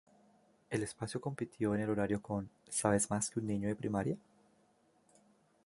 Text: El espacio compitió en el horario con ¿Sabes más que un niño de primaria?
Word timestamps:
El 0.71 0.81
espacio 0.81 1.21
compitió 1.21 1.75
en 1.75 1.81
el 1.81 1.89
horario 1.91 2.23
con 2.23 2.49
¿Sabes 2.67 3.11
más 3.11 3.29
que 3.29 3.39
un 3.39 3.45
niño 3.45 3.67
de 3.67 3.75
primaria? 3.75 4.17